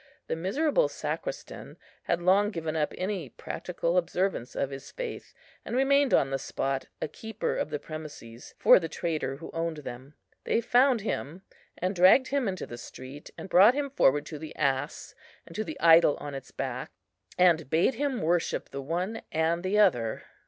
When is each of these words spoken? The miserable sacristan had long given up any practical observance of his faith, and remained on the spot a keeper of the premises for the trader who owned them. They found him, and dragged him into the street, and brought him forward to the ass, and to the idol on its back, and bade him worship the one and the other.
The 0.25 0.35
miserable 0.35 0.87
sacristan 0.87 1.77
had 2.05 2.23
long 2.23 2.49
given 2.49 2.75
up 2.75 2.91
any 2.97 3.29
practical 3.29 3.97
observance 3.99 4.55
of 4.55 4.71
his 4.71 4.89
faith, 4.89 5.31
and 5.63 5.75
remained 5.75 6.11
on 6.11 6.31
the 6.31 6.39
spot 6.39 6.87
a 6.99 7.07
keeper 7.07 7.55
of 7.55 7.69
the 7.69 7.77
premises 7.77 8.55
for 8.57 8.79
the 8.79 8.89
trader 8.89 9.35
who 9.35 9.51
owned 9.53 9.77
them. 9.85 10.15
They 10.43 10.59
found 10.59 11.01
him, 11.01 11.43
and 11.77 11.93
dragged 11.95 12.29
him 12.29 12.47
into 12.47 12.65
the 12.65 12.79
street, 12.79 13.29
and 13.37 13.47
brought 13.47 13.75
him 13.75 13.91
forward 13.91 14.25
to 14.25 14.39
the 14.39 14.55
ass, 14.55 15.13
and 15.45 15.55
to 15.55 15.63
the 15.63 15.79
idol 15.79 16.17
on 16.17 16.33
its 16.33 16.49
back, 16.49 16.89
and 17.37 17.69
bade 17.69 17.93
him 17.93 18.23
worship 18.23 18.69
the 18.69 18.81
one 18.81 19.21
and 19.31 19.61
the 19.63 19.77
other. 19.77 20.23